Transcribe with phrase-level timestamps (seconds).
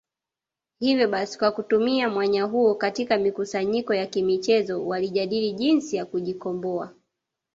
[0.79, 6.93] Ivyo basi kwa kutumia mwanya huo katika mikusanyiko ya kimichezozo walijadii jinsi ya kujikomboa